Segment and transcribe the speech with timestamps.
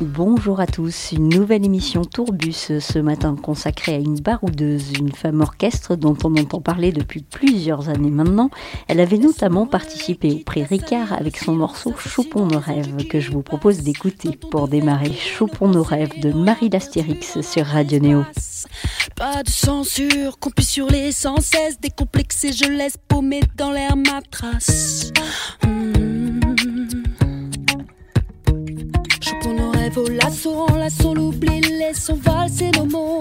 [0.00, 5.40] Bonjour à tous, une nouvelle émission Tourbus ce matin consacrée à une baroudeuse, une femme
[5.40, 8.50] orchestre dont on entend parler depuis plusieurs années maintenant.
[8.88, 13.30] Elle avait notamment participé au prix Ricard avec son morceau Choupons nos rêves que je
[13.30, 18.24] vous propose d'écouter pour démarrer Choupons nos rêves de Marie d'Astérix sur Radio Néo.
[19.16, 20.36] Pas de censure,
[20.90, 25.12] les sans cesse, décomplexé, je laisse paumer dans l'air ma trace.
[25.64, 26.41] Hmm.
[29.92, 33.18] Rêves au lasso, en lasso, l'oubli, laissons valser nos mots.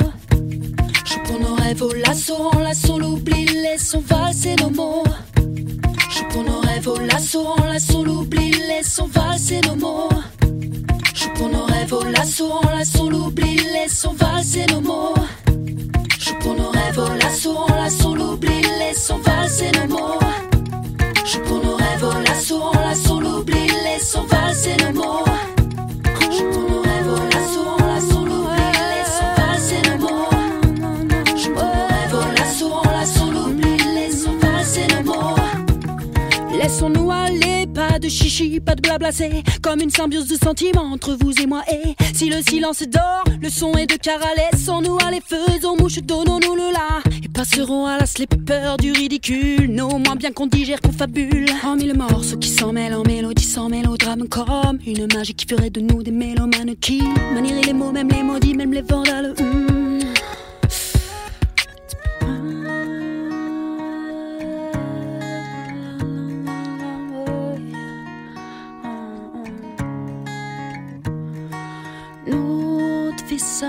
[1.05, 5.03] Choupons nos rêves au lasso, en lasso, l'oubli, laissons valser nos mots.
[6.09, 10.09] Choupons nos rêves au lasso, en lasso, l'oubli, laissons valser nos mots.
[11.13, 15.15] Choupons nos rêves au lasso, en lasso, l'oubli, laissons valser nos mots.
[16.19, 20.20] Choupons nos rêves au lasso, en lasso, l'oubli, laissons valser nos mots.
[38.01, 41.61] De chichi, pas de blabla, c'est comme une symbiose de sentiments entre vous et moi.
[41.71, 45.99] Et si le silence est d'or, le son est de cara, laissons-nous aller, faisons mouche,
[45.99, 47.01] donnons-nous le là.
[47.23, 51.45] Et passerons à les peurs du ridicule, nos moins bien qu'on digère, qu'on fabule.
[51.63, 55.69] En mille morceaux qui s'en mêlent en mélodie, sans mélodrame, comme une magie qui ferait
[55.69, 59.35] de nous des mélomanes qui manieraient les mots, même les maudits, même les vandales.
[59.39, 59.80] hmm.
[73.61, 73.67] lipsa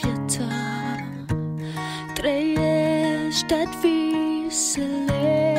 [0.00, 0.48] viața
[2.14, 5.49] Trăiește-ți visele.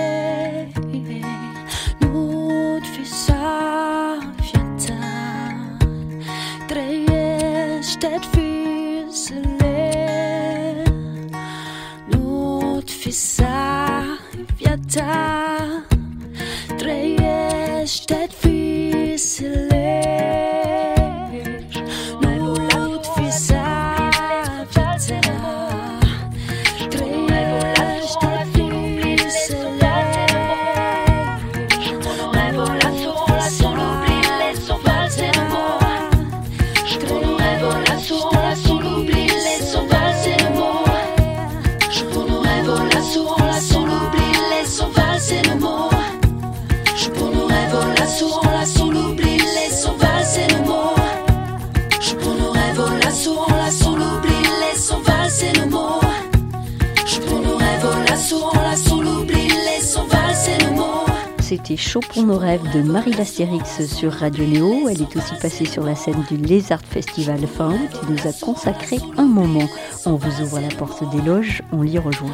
[61.39, 64.87] C'était Chaud pour nos rêves de Marie d'Astérix sur Radio Néo.
[64.87, 68.99] Elle est aussi passée sur la scène du Lézard Festival Found qui nous a consacré
[69.17, 69.67] un moment.
[70.05, 72.31] On vous ouvre la porte des loges, on l'y rejoint.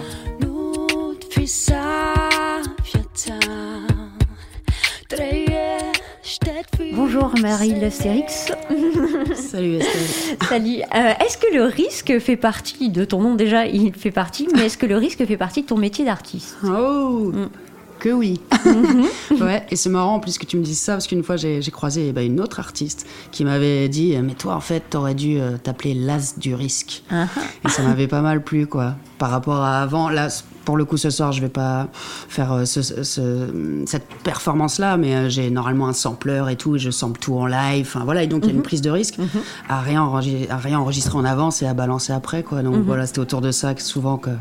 [7.10, 8.52] Bonjour Marie d'Astérix.
[9.34, 10.38] Salut Estelle.
[10.50, 10.82] Salut.
[10.94, 13.36] Euh, est-ce que le risque fait partie de ton nom?
[13.36, 16.58] Déjà Il fait partie, mais est-ce que le risque fait partie de ton métier d'artiste?
[16.66, 17.48] Oh Mm.
[18.00, 18.42] Que oui.
[19.40, 21.62] ouais, et c'est marrant en plus que tu me dises ça parce qu'une fois j'ai
[21.62, 25.40] j'ai croisé bah, une autre artiste qui m'avait dit Mais toi en fait t'aurais dû
[25.40, 27.04] euh, t'appeler l'as du risque.
[27.10, 27.28] Ah,
[27.66, 28.96] Et ça m'avait pas mal plu quoi.
[29.18, 30.28] Par rapport à avant, là
[30.68, 31.88] pour le coup ce soir je vais pas
[32.28, 36.58] faire euh, ce- ce- ce- cette performance là, mais euh, j'ai normalement un sampleur et
[36.58, 37.86] tout, et je sample tout en live.
[37.88, 39.16] Enfin voilà, et donc il y a une prise de risque
[39.70, 42.64] à, rien enregistrer, à rien enregistrer en avance et à balancer après quoi.
[42.64, 44.32] Donc voilà, c'était autour de ça que souvent que.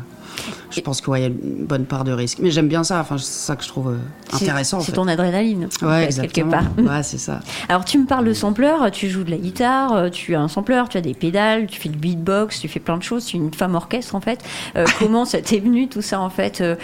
[0.69, 2.39] Je pense qu'il y a une bonne part de risque.
[2.41, 4.79] Mais j'aime bien ça, enfin, c'est ça que je trouve euh, intéressant.
[4.81, 6.63] C'est ton adrénaline, Ouais, quelque part.
[6.77, 7.39] Ouais, c'est ça.
[7.69, 10.47] Alors tu me parles de sampleur, tu joues de la guitare, euh, tu as un
[10.47, 13.37] sampleur, tu as des pédales, tu fais du beatbox, tu fais plein de choses, tu
[13.37, 14.39] es une femme orchestre en fait.
[14.75, 16.75] Euh, comment ça t'est venu tout ça en fait Euh,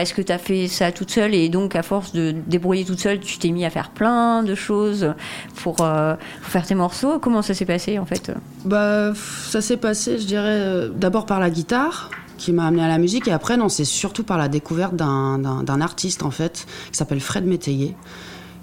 [0.00, 3.00] Est-ce que tu as fait ça toute seule et donc à force de débrouiller toute
[3.00, 5.12] seule, tu t'es mis à faire plein de choses
[5.56, 7.18] pour, euh, pour faire tes morceaux?
[7.18, 8.32] Comment ça s'est passé en fait?
[8.64, 9.12] Bah,
[9.48, 13.28] ça s'est passé, je dirais, d'abord par la guitare, qui m'a amené à la musique,
[13.28, 17.46] et après, non, c'est surtout par la découverte d'un- artiste, en fait, qui s'appelle Fred
[17.46, 17.94] Métayer,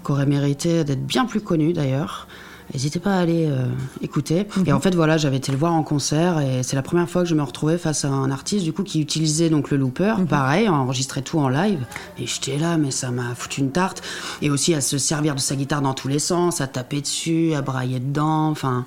[0.04, 2.26] qui aurait mérité d'être bien plus connu, d'ailleurs.
[2.74, 3.66] N'hésitez pas à aller euh,
[4.00, 4.46] écouter.
[4.66, 7.22] Et en fait, voilà, j'avais été le voir en concert et c'est la première fois
[7.22, 10.14] que je me retrouvais face à un artiste du coup qui utilisait donc le looper,
[10.28, 11.80] pareil, enregistrait tout en live.
[12.18, 14.02] Et j'étais là, mais ça m'a foutu une tarte.
[14.40, 17.52] Et aussi à se servir de sa guitare dans tous les sens, à taper dessus,
[17.54, 18.86] à brailler dedans, enfin,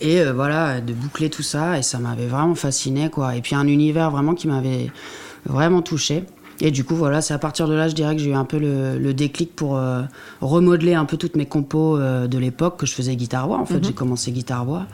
[0.00, 1.78] et euh, voilà, de boucler tout ça.
[1.78, 3.36] Et ça m'avait vraiment fasciné, quoi.
[3.36, 4.90] Et puis un univers vraiment qui m'avait
[5.44, 6.24] vraiment touché.
[6.60, 8.44] Et du coup, voilà, c'est à partir de là, je dirais que j'ai eu un
[8.46, 10.02] peu le, le déclic pour euh,
[10.40, 13.58] remodeler un peu toutes mes compos euh, de l'époque que je faisais guitare-voix.
[13.58, 14.86] En fait, j'ai commencé guitare-voix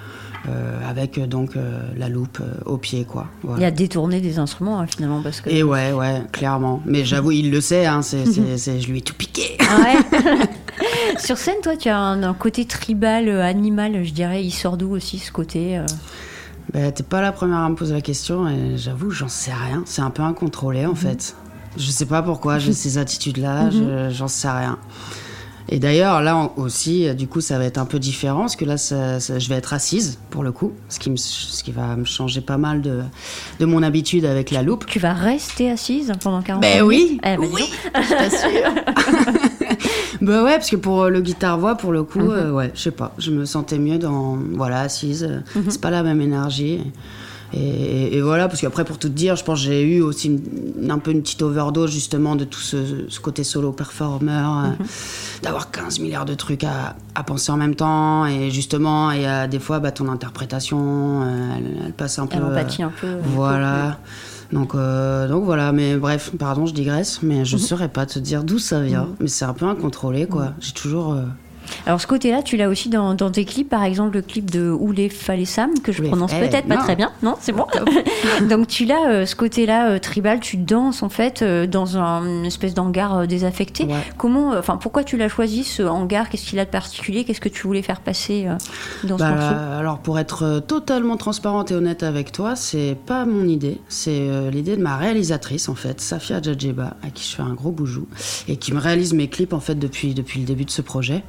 [0.49, 1.50] euh, avec donc
[1.97, 3.26] la loupe au pied, quoi.
[3.44, 3.61] Voilà.
[3.61, 5.50] Il y a détourné des instruments hein, finalement parce que.
[5.50, 6.82] Et ouais, ouais, clairement.
[6.85, 8.26] Mais j'avoue, il le sait, hein, c'est-
[8.56, 9.56] c'est- je lui ai tout piqué.
[9.61, 10.49] Ah ouais.
[11.19, 14.43] Sur scène, toi, tu as un, un côté tribal, animal, je dirais.
[14.44, 15.81] Il sort d'où aussi ce côté
[16.73, 19.82] Bah, t'es pas la première à me poser la question et j'avoue, j'en sais rien.
[19.87, 21.37] C'est un peu incontrôlé en fait.
[21.77, 24.79] Je sais pas pourquoi j'ai ces attitudes-là, je- j'en sais rien.
[25.69, 28.65] Et d'ailleurs, là aussi, euh, du coup, ça va être un peu différent parce que
[28.67, 31.71] là, ça- ça- je vais être assise pour le coup, ce qui, me, ce qui
[31.73, 33.01] va me changer pas mal de,
[33.59, 34.85] de mon habitude avec la loupe.
[34.87, 37.65] Tu vas rester assise pendant 40 Ben minutes oui, Eh ben, oui,
[37.95, 38.75] je t'assure.
[40.21, 42.91] bah ouais, parce que pour euh, le guitare-voix, pour le coup, euh, ouais, je sais
[42.91, 45.25] pas, je me sentais mieux dans, voilà, assise.
[45.29, 46.75] euh, C'est pas la même énergie.
[46.75, 46.83] Et,
[47.52, 50.28] et- et voilà, parce qu'après, pour tout te dire, je pense que j'ai eu aussi
[50.28, 54.84] une- un peu une petite overdose justement de tout ce, ce côté solo performeur, euh,
[55.43, 59.46] d'avoir 15 milliards de trucs à, à penser en même temps, et justement, et euh,
[59.46, 62.37] des fois, bah, ton interprétation, euh, elle, elle passe un peu.
[62.37, 63.06] Elle euh, empathie un peu.
[63.34, 63.99] voilà.
[64.52, 68.44] Donc, euh, donc voilà, mais bref, pardon, je digresse, mais je saurais pas te dire
[68.44, 69.08] d'où ça vient.
[69.20, 70.52] Mais c'est un peu incontrôlé, quoi.
[70.60, 71.16] J'ai toujours.
[71.87, 74.71] Alors ce côté-là, tu l'as aussi dans, dans tes clips, par exemple le clip de
[74.71, 75.11] Oulé
[75.45, 77.67] Sam que je prononce eh, peut-être pas très bien, non C'est bon.
[78.49, 82.25] Donc tu l'as euh, ce côté-là euh, tribal, tu danses en fait euh, dans un,
[82.25, 83.85] une espèce d'hangar désaffecté.
[83.85, 83.95] Ouais.
[84.17, 86.29] Comment, enfin pourquoi tu l'as choisi ce hangar?
[86.29, 87.25] Qu'est-ce qu'il a de particulier?
[87.25, 88.47] Qu'est-ce que tu voulais faire passer
[89.05, 89.55] dans ce bah, morceau?
[89.79, 93.81] alors, pour être totalement transparente et honnête avec toi, c'est pas mon idée.
[93.89, 97.71] C'est l'idée de ma réalisatrice, en fait, Safia Djadjeba, à qui je fais un gros
[97.71, 98.07] boujou,
[98.49, 101.23] et qui me réalise mes clips, en fait, depuis, depuis le début de ce projet.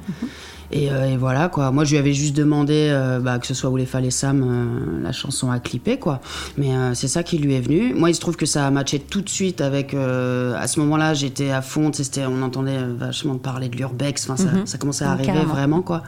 [0.72, 1.70] Et, euh, et voilà, quoi.
[1.70, 4.42] Moi, je lui avais juste demandé euh, bah, que ce soit Où les fallait Sam,
[4.42, 6.20] euh, la chanson à clipper, quoi.
[6.56, 7.94] Mais c'est ça qui lui est venu.
[7.94, 9.94] Moi, il se trouve que ça a matché tout de suite avec.
[9.94, 11.90] à ce moment-là, j'étais à fond.
[11.92, 14.28] c'était- On entendait vachement parler de l'urbex.
[14.28, 15.52] Enfin, ça, ça commençait à arriver carrément.
[15.52, 16.02] vraiment, quoi.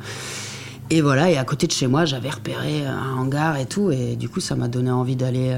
[0.90, 4.14] Et voilà, et à côté de chez moi, j'avais repéré un hangar et tout, et
[4.14, 5.56] du coup, ça m'a donné envie d'aller,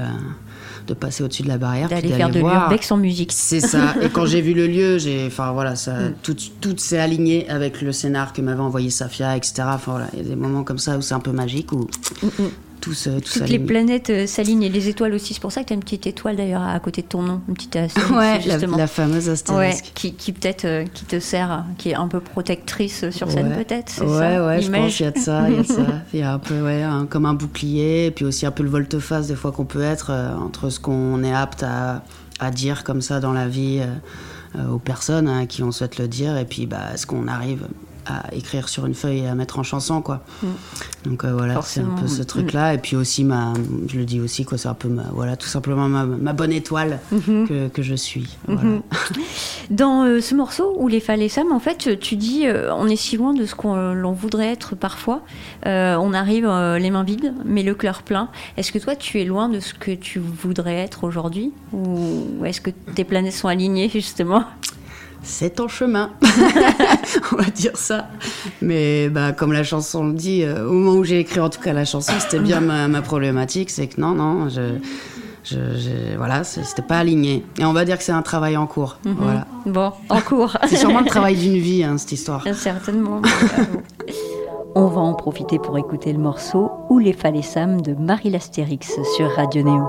[0.89, 3.31] de passer au-dessus de la barrière, D'aller faire de l'urbex en musique.
[3.33, 3.95] C'est ça.
[4.01, 6.13] Et quand j'ai vu le lieu, j'ai, enfin voilà, ça, Mm.
[6.23, 9.53] tout, tout s'est aligné avec le scénar que m'avait envoyé Safia, etc.
[9.67, 11.87] Enfin voilà, il y a des moments comme ça où c'est un peu magique, où
[12.21, 15.33] tout tout Mm, Toutes les planètes euh, s'alignent et les étoiles aussi.
[15.33, 17.41] C'est pour ça que tu as une petite étoile d'ailleurs à côté de ton nom,
[17.47, 18.77] une petite astérisque, Ouais, la, justement.
[18.77, 19.91] la fameuse Ouais, astérisque.
[19.95, 23.63] qui, qui peut-être euh, qui te sert, qui est un peu protectrice sur scène Ouais.
[23.63, 25.67] peut-être, Ouais, ça ouais, je pense qu'il y a de ça, il y a de
[25.67, 25.85] ça.
[26.13, 28.63] Il y a un peu, ouais, un- comme un bouclier, et puis aussi un peu
[28.63, 32.03] le volte-face des fois qu'on peut être euh, entre ce qu'on est apte à,
[32.39, 35.71] à dire comme ça dans la vie euh, euh, aux personnes hein, à qui on
[35.71, 37.67] souhaite le dire, et puis bah, ce qu'on arrive
[38.09, 40.21] à écrire sur une feuille et à mettre en chanson, quoi.
[41.05, 42.25] Donc euh, voilà, c'est un peu ce mm.
[42.25, 43.53] truc-là, et puis aussi, ma,
[43.87, 46.51] je le dis aussi, quoi, c'est un peu, ma, voilà, tout simplement ma, ma bonne
[46.51, 48.37] étoile que, que je suis.
[48.47, 48.79] Voilà.
[49.69, 52.87] Dans euh, ce morceau où les Fall et Sam, en fait, tu dis euh, on
[52.87, 55.21] est si loin de ce qu'on l'on voudrait être parfois.
[55.65, 56.47] On arrive
[56.77, 58.29] les mains vides, mais le cœur plein.
[58.57, 61.51] Est-ce que toi, tu es loin de ce que tu voudrais être aujourd'hui?
[61.73, 64.45] Ou est-ce que tes planètes sont alignées, justement?
[65.21, 66.11] C'est en chemin,
[67.33, 68.07] on va dire ça.
[68.61, 71.59] Mais bah, comme la chanson le dit, euh, au moment où j'ai écrit en tout
[71.61, 74.75] cas la chanson, c'était bien ma, ma problématique, c'est que non, non, je,
[75.43, 77.43] je, je- voilà, c'était pas aligné.
[77.59, 78.97] Et on va dire que c'est un travail en cours.
[79.03, 79.45] Voilà.
[79.65, 80.57] Bon, en cours.
[80.67, 82.43] C'est sûrement le travail d'une vie, hein, cette histoire.
[82.53, 83.21] Certainement.
[84.75, 88.29] On va en profiter pour écouter le morceau Où les Fall et Sam de Marie
[88.29, 89.83] Lastérix sur Radio Néo.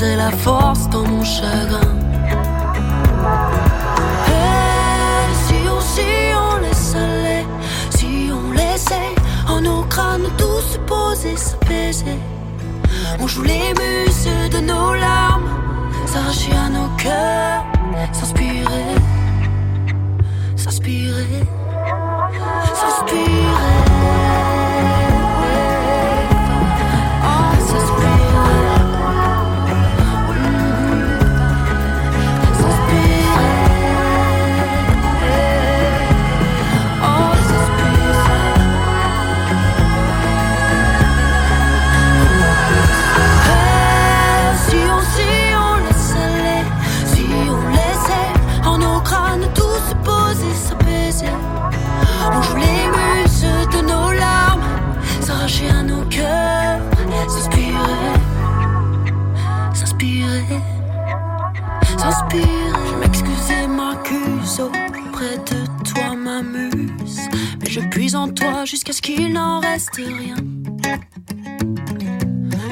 [0.00, 1.80] La force dans mon chagrin.
[5.40, 5.54] Si
[6.36, 7.44] on, laisse aller,
[7.90, 9.14] si on laissait
[9.48, 12.18] en nos crânes tous se poser, s'apaiser.
[13.18, 15.48] On joue les muses de nos larmes,
[16.06, 17.64] s'arracher à nos cœurs,
[18.12, 18.94] s'inspirer,
[20.54, 21.42] s'inspirer,
[22.72, 23.47] s'inspirer.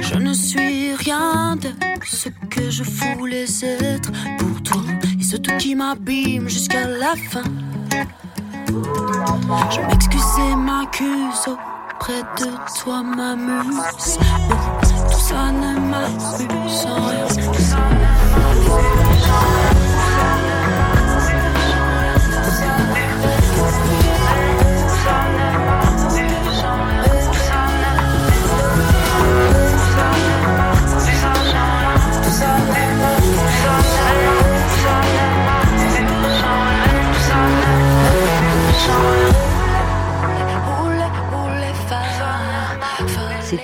[0.01, 1.71] Je ne suis rien de
[2.05, 4.83] ce que je voulais être pour toi.
[5.19, 7.43] Et ce tout qui m'abîme jusqu'à la fin.
[8.69, 14.19] Je m'excuse et m'accuse auprès de toi, ma muse.
[15.11, 17.27] Tout ça ne m'amuse en rien.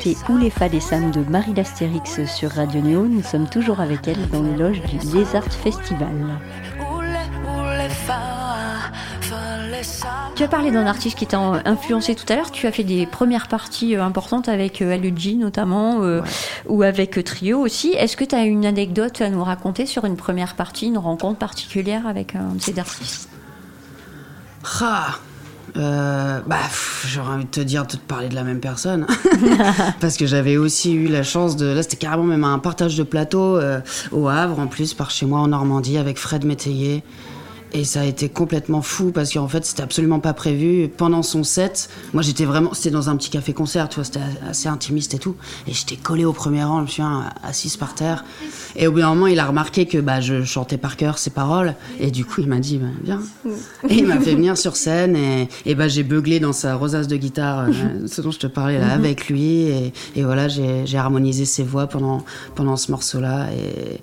[0.02, 3.06] C'était Où les fa des Sam de Marie l'Astérix sur Radio Néo.
[3.06, 6.08] Nous sommes toujours avec elle dans les loges du Lézard Festival.
[10.34, 12.50] Tu as parlé d'un artiste qui t'a influencé tout à l'heure.
[12.50, 16.20] Tu as fait des premières parties euh, importantes avec euh, LG notamment, euh,
[16.66, 17.90] ou avec Trio aussi.
[17.92, 21.38] Est-ce que tu as une anecdote à nous raconter sur une première partie, une rencontre
[21.38, 23.28] particulière avec un de ces artistes?
[24.80, 25.18] Ah
[25.76, 26.56] euh, bah,
[27.06, 29.06] j'aurais envie de te dire de te parler de la même personne.
[30.00, 31.66] Parce que j'avais aussi eu la chance de.
[31.66, 35.26] Là, c'était carrément même un partage de plateau euh, au Havre, en plus, par chez
[35.26, 37.02] moi en Normandie, avec Fred Métayer.
[37.74, 40.88] Et ça a été complètement fou parce qu'en fait, c'était absolument pas prévu.
[40.88, 42.74] Pendant son set, moi j'étais vraiment.
[42.74, 45.36] C'était dans un petit café-concert, tu vois, c'était assez intimiste et tout.
[45.66, 48.24] Et j'étais collé au premier rang, je me souviens, assise par terre.
[48.76, 51.30] Et au bout d'un moment, il a remarqué que bah, je chantais par cœur ses
[51.30, 51.74] paroles.
[51.98, 53.22] Et du coup, il m'a dit, bah, viens.
[53.88, 55.16] Et il m'a fait venir sur scène.
[55.64, 58.78] Et, bah, j'ai beuglé dans sa rosace de guitare, euh, ce dont je te parlais
[58.78, 59.62] là, avec lui.
[59.62, 62.24] Et, et voilà, j'ai harmonisé ses voix pendant,
[62.54, 63.48] pendant ce morceau-là.
[63.52, 64.00] Et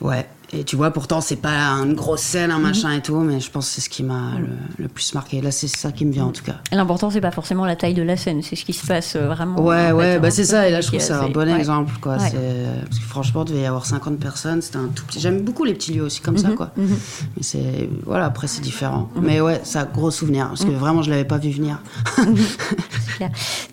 [0.00, 0.26] ouais.
[0.54, 3.50] Et tu vois, pourtant, c'est pas une grosse scène, un machin et tout, mais je
[3.50, 5.40] pense que c'est ce qui m'a le, le plus marqué.
[5.40, 6.56] Là, c'est ça qui me vient en tout cas.
[6.72, 9.28] L'important, c'est pas forcément la taille de la scène, c'est ce qui se passe euh,
[9.28, 9.58] vraiment.
[9.62, 10.30] Ouais, ouais, bah hein.
[10.30, 10.68] c'est ça.
[10.68, 11.58] Et là, je trouve c'est un bon ouais.
[11.58, 12.16] exemple, quoi.
[12.16, 12.30] Ouais.
[12.84, 14.60] Parce que franchement, il devait y avoir 50 personnes.
[14.60, 15.20] C'était un tout petit.
[15.20, 16.70] J'aime beaucoup les petits lieux aussi comme ça, Mhm, quoi.
[16.76, 17.88] Mais c'est.
[18.04, 19.08] Voilà, après, c'est différent.
[19.22, 20.48] Mais ouais, ça, gros souvenir.
[20.48, 20.76] Parce que Mhm.
[20.76, 21.78] vraiment, je l'avais pas vu venir.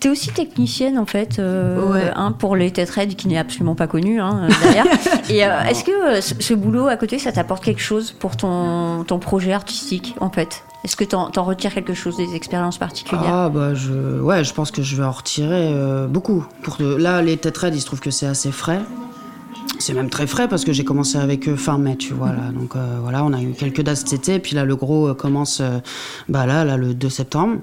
[0.00, 2.10] T'es aussi technicienne en fait, euh, Ouais.
[2.14, 4.86] hein, pour les Red, qui n'est absolument pas connu hein, d'ailleurs.
[5.28, 8.36] Et euh, est-ce que euh, ce, ce boulot à côté, ça t'apporte quelque chose pour
[8.36, 10.62] ton, ton projet artistique en fait?
[10.84, 13.22] Est-ce que t'en, t'en retires quelque chose des expériences particulières?
[13.26, 14.18] Ah, bah, je.
[14.20, 16.46] Ouais, je pense que je vais en retirer euh, beaucoup.
[16.62, 18.80] Pour de- Là, les têtes raides, il se trouve que c'est assez frais.
[19.78, 22.28] C'est même très frais parce que j'ai commencé avec eux fin mai, tu vois.
[22.32, 22.50] Là.
[22.52, 24.38] Donc euh, voilà, on a eu quelques dates cet été.
[24.38, 25.62] Puis là, le gros euh, commence
[26.28, 27.56] bah, là, là, le 2 septembre.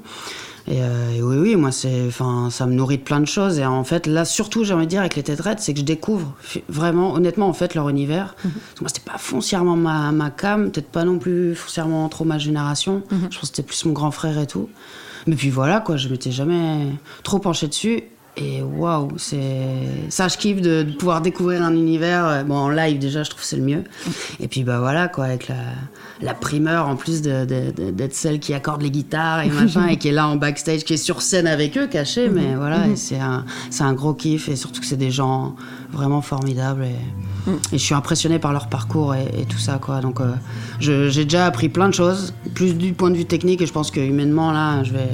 [0.69, 3.57] Et, euh, et oui, oui, moi, c'est, enfin, ça me nourrit de plein de choses.
[3.57, 5.79] Et en fait, là, surtout, j'ai envie de dire, avec les têtes raides, c'est que
[5.79, 6.35] je découvre
[6.67, 8.35] vraiment, honnêtement, en fait, leur univers.
[8.35, 12.25] Parce que Moi, c'était pas foncièrement ma, ma cam, peut-être pas non plus foncièrement trop
[12.25, 13.03] ma génération.
[13.11, 14.69] Je pense que c'était plus mon grand frère et tout.
[15.25, 16.87] Mais puis voilà, quoi, je m'étais jamais
[17.23, 18.03] trop penché dessus.
[18.39, 19.65] Et waouh, c'est
[20.09, 22.25] ça, je kiffe de, de pouvoir découvrir un univers.
[22.27, 23.83] euh, Bon, en live déjà, je trouve que c'est le mieux.
[24.39, 25.55] Et puis bah voilà, quoi, avec la,
[26.21, 30.11] la primeur en plus d'être celle qui accorde les guitares et machin, et qui est
[30.11, 32.29] là en backstage, qui est sur scène avec eux, caché.
[32.29, 35.55] Mais voilà, et c'est un, c'est un gros kiff, et surtout que c'est des gens
[35.91, 36.83] vraiment formidables.
[36.85, 39.99] Et, et je suis impressionné par leur parcours et, et tout ça, quoi.
[40.01, 40.33] Donc euh,
[40.79, 43.89] j'ai déjà appris plein de choses, plus du point de vue technique, et je pense
[43.89, 45.09] que humainement, là, je vais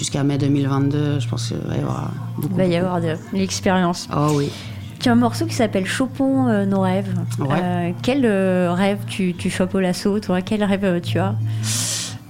[0.00, 2.54] jusqu'à mai 2022, je pense qu'il va y avoir beaucoup.
[2.54, 4.08] Il va y avoir de l'expérience.
[4.16, 4.50] Oh oui.
[4.98, 7.14] Tu as un morceau qui s'appelle Chopons euh, nos rêves.
[7.38, 7.48] Ouais.
[7.62, 10.40] Euh, quel euh, rêve tu, tu chopes au lasso, toi?
[10.40, 11.34] Quel rêve tu as?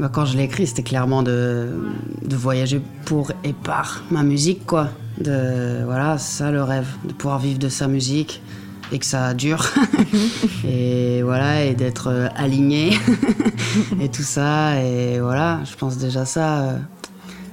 [0.01, 1.69] Bah, quand je l'ai écrit, c'était clairement de,
[2.25, 4.89] de voyager pour et par ma musique, quoi.
[5.21, 8.43] De, voilà, c'est ça le rêve, de pouvoir vivre de sa musique
[8.91, 9.65] et que ça dure.
[10.67, 12.99] et voilà, et d'être aligné
[14.01, 14.83] et tout ça.
[14.83, 16.75] Et voilà, je pense déjà ça,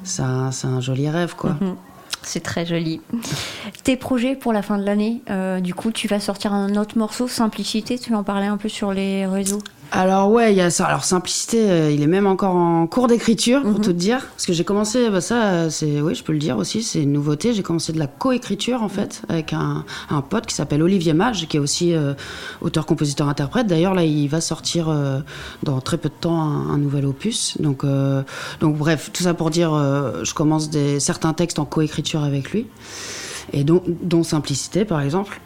[0.08, 1.52] c'est un, joli rêve, quoi.
[1.62, 1.76] Mhm.
[2.24, 3.02] C'est très joli.
[3.84, 6.98] Tes projets pour la fin de l'année, euh, du coup, tu vas sortir un autre
[6.98, 9.62] morceau, Simplicité, tu en parlais un peu sur les réseaux?
[9.92, 10.86] Alors ouais, il y a ça.
[10.86, 13.82] Alors simplicité, euh, il est même encore en cours d'écriture pour Mhm.
[13.82, 16.58] tout te dire, parce que j'ai commencé, bah, ça, c'est, oui, je peux le dire
[16.58, 17.54] aussi, c'est une nouveauté.
[17.54, 21.48] J'ai commencé de la coécriture en fait avec un, un pote qui s'appelle Olivier Mage,
[21.48, 22.14] qui est aussi euh,
[22.62, 23.68] auteur, compositeur, interprète.
[23.68, 25.20] D'ailleurs là, il va sortir euh,
[25.64, 27.56] dans très peu de temps un, un nouvel opus.
[27.62, 28.24] Donc, euh,
[28.60, 32.52] donc bref, tout ça pour dire, euh, je commence des certains textes en coécriture avec
[32.52, 32.68] lui,
[33.54, 35.40] et dont, dont simplicité par exemple.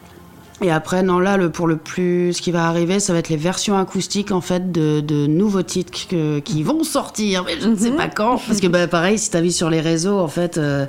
[0.60, 3.28] Et après, non, là, le, pour le plus, ce qui va arriver, ça va être
[3.30, 7.68] les versions acoustiques, en fait, de, de nouveaux titres que- qui vont sortir, mais je
[7.68, 8.38] ne sais pas quand.
[8.46, 10.86] Parce que, bah, pareil, si t'as vu sur les réseaux, en fait, euh,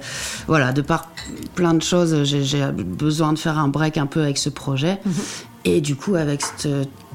[0.48, 1.10] voilà, de par
[1.56, 5.00] plein de choses, j'ai j'ai besoin de faire un break un peu avec ce projet.
[5.66, 6.68] Et du coup, avec cette,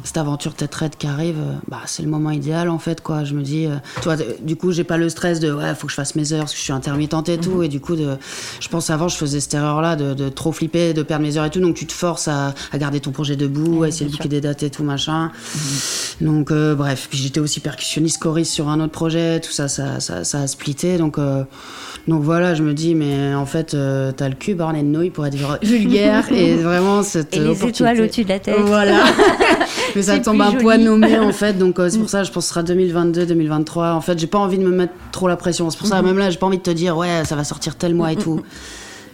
[0.05, 3.23] cette aventure tête raide qui arrive, euh, bah, c'est le moment idéal, en fait, quoi.
[3.25, 5.75] Je me dis, euh, tu vois, euh, du coup, j'ai pas le stress de, ouais,
[5.75, 7.63] faut que je fasse mes heures, parce que je suis intermittente et tout.
[7.63, 8.17] Et du coup, de,
[8.59, 11.45] je pense avant, je faisais cette erreur-là de, de trop flipper, de perdre mes heures
[11.45, 11.61] et tout.
[11.61, 14.41] Donc, tu te forces à, à garder ton projet debout, à essayer de boucler des
[14.41, 15.31] dates et tout, machin.
[16.23, 17.09] Donc, euh, bref.
[17.11, 20.47] Puis, j'étais aussi percussionniste choriste sur un autre projet, tout ça, ça, ça, ça a
[20.47, 20.97] splitté.
[20.97, 21.45] Donc, euh,
[22.09, 25.11] donc voilà, je me dis, mais en fait, euh, t'as le cul borné de nouilles
[25.11, 26.25] pour être vulgaire.
[26.33, 28.57] et vraiment, cette Et les étoiles au-dessus de la tête.
[28.65, 29.05] Voilà.
[29.95, 32.45] mais ça tombe un poids nommé en fait, donc euh, c'est pour ça je pense
[32.45, 33.93] que ce sera 2022, 2023.
[33.93, 35.69] En fait, j'ai pas envie de me mettre trop la pression.
[35.71, 37.77] C'est pour ça même là, j'ai pas envie de te dire ouais, ça va sortir
[37.77, 38.41] tel mois et tout.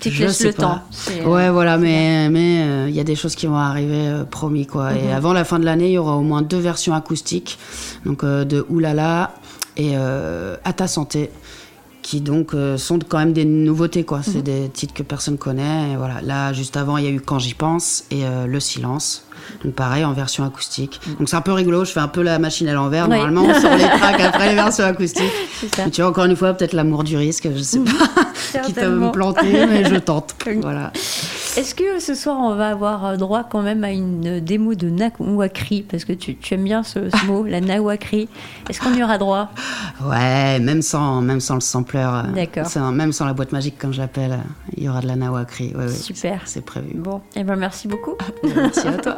[0.00, 0.62] Tu te laisses le pas.
[0.62, 0.80] temps.
[1.10, 4.24] Euh, Ouais, voilà, mais mais euh, il y a des choses qui vont arriver, euh,
[4.24, 4.92] promis quoi.
[4.94, 7.58] Et avant la fin de l'année, il y aura au moins deux versions acoustiques,
[8.04, 9.34] donc euh, de Oulala
[9.76, 11.30] et À ta santé,
[12.14, 14.22] qui donc euh, sont quand même des nouveautés quoi.
[14.22, 15.92] C'est des titres que personne connaît.
[15.92, 18.60] Et voilà, là juste avant, il y a eu Quand j'y pense et euh, Le
[18.60, 19.23] silence.
[19.64, 21.00] Donc pareil en version acoustique.
[21.18, 21.84] Donc c'est un peu rigolo.
[21.84, 24.84] Je fais un peu la machine à l'envers normalement sur les tracks après les versions
[24.84, 25.32] acoustiques.
[25.78, 28.88] Mais tu vois encore une fois peut-être l'amour du risque, je sais pas, quitte à
[28.88, 30.34] me planter, mais je tente.
[30.62, 30.92] Voilà.
[31.56, 34.88] Est-ce que ce soir on va avoir euh, droit quand même à une démo de
[34.90, 38.28] Nawakri Parce que tu, tu aimes bien ce, ce mot, la Nawakri.
[38.68, 39.50] Est-ce qu'on y aura droit?
[40.04, 42.00] Ouais, même sans, même sans le sampler.
[42.04, 42.66] euh, D'accord.
[42.92, 44.36] Même sans la boîte magique, comme je l'appelle, euh,
[44.76, 45.72] il y aura de la nawakri.
[45.76, 46.40] Ouais, Super.
[46.44, 46.94] C'est c'est prévu.
[46.94, 48.14] Bon, eh ben merci beaucoup.
[48.56, 49.16] Merci à toi.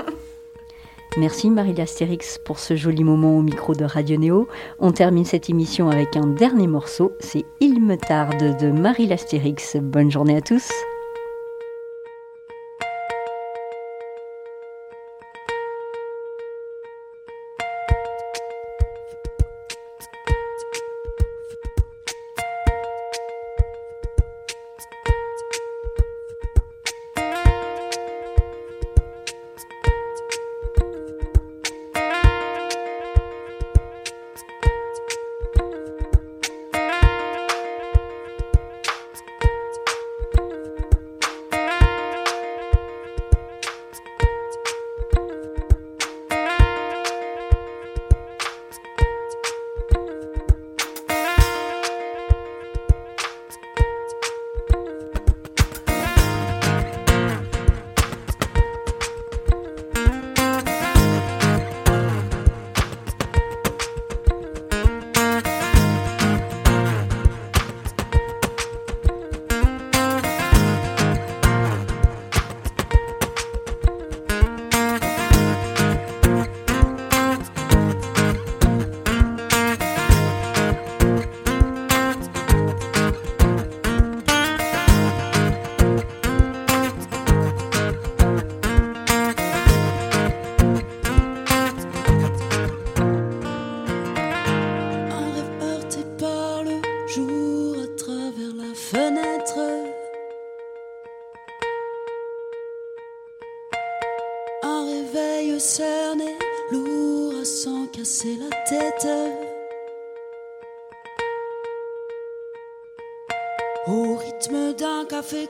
[1.19, 4.49] Merci Marie Astérix pour ce joli moment au micro de Radio Néo.
[4.79, 9.77] On termine cette émission avec un dernier morceau, c'est Il me tarde de Marie Astérix.
[9.77, 10.69] Bonne journée à tous.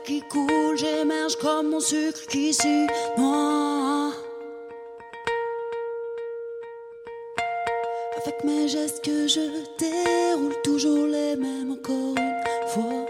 [0.07, 2.87] qui coule, j'émerge comme mon sucre qui sue.
[3.17, 4.13] Moi,
[8.15, 9.41] avec mes gestes que je
[9.77, 13.05] déroule, toujours les mêmes encore une fois.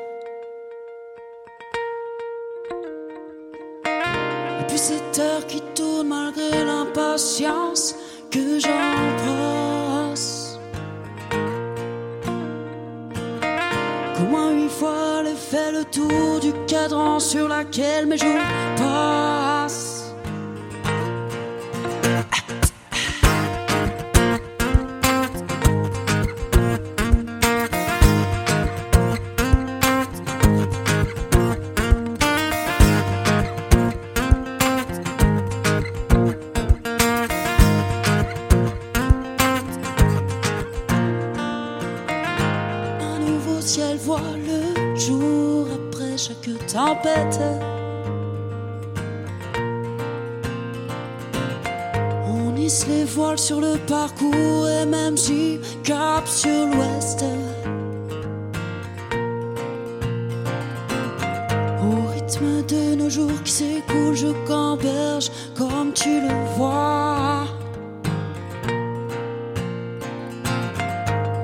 [4.60, 7.96] Et puis cette heure qui tourne malgré l'impatience
[8.32, 10.58] que j'embrasse.
[14.18, 16.52] Comment une fois, elle fait le tour du
[17.28, 18.40] sur laquelle mes jours
[18.78, 19.87] passent.
[52.30, 57.26] On hisse les voiles sur le parcours et même si cap sur l'ouest.
[61.82, 67.46] Au rythme de nos jours qui s'écoulent, je camberge comme tu le vois.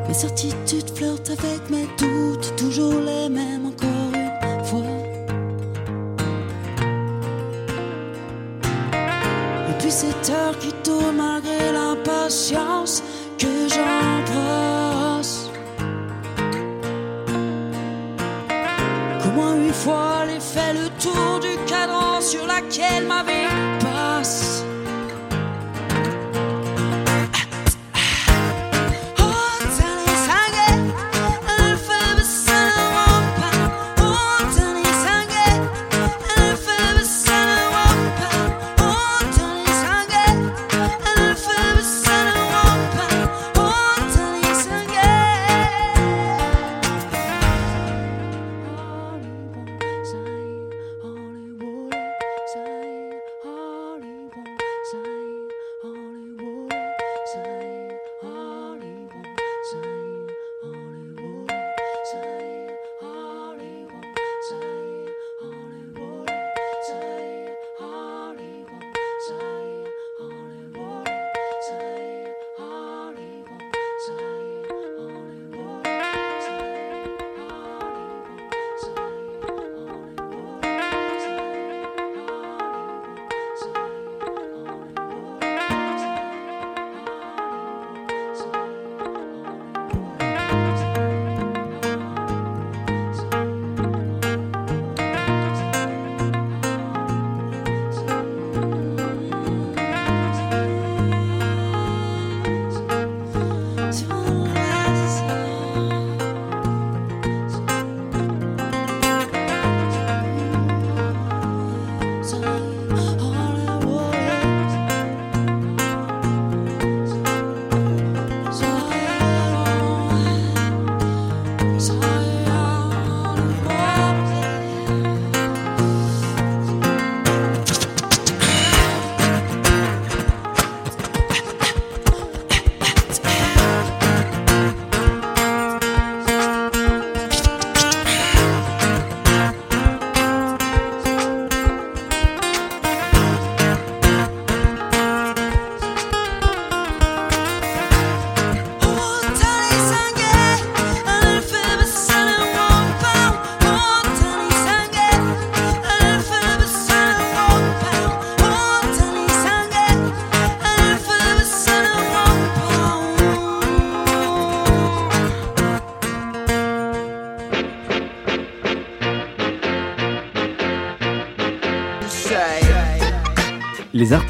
[0.08, 3.13] Mes certitudes flirtent avec mes doutes, toujours les
[9.94, 13.04] cette heure qui tourne malgré l'impatience
[13.38, 15.50] que j'embrasse.
[19.22, 23.22] Comment une fois les fait le tour du cadran sur laquelle ma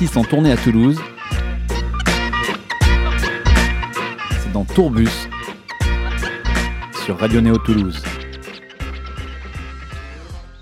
[0.03, 0.99] artistes en à Toulouse.
[4.41, 5.29] C'est dans Tourbus
[7.05, 8.01] sur Radio Néo Toulouse.